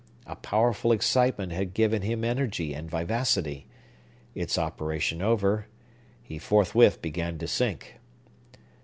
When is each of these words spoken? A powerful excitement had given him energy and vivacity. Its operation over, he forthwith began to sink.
A 0.25 0.35
powerful 0.35 0.91
excitement 0.91 1.51
had 1.51 1.75
given 1.75 2.01
him 2.01 2.23
energy 2.23 2.73
and 2.73 2.89
vivacity. 2.89 3.67
Its 4.33 4.57
operation 4.57 5.21
over, 5.21 5.67
he 6.23 6.39
forthwith 6.39 7.03
began 7.03 7.37
to 7.37 7.47
sink. 7.47 7.99